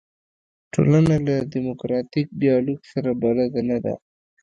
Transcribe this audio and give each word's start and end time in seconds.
ټولنه 0.73 1.15
له 1.27 1.35
دیموکراتیک 1.53 2.27
ډیالوګ 2.41 2.81
سره 2.91 3.09
بلده 3.21 3.61
نه 3.69 3.77
ده. 3.83 3.93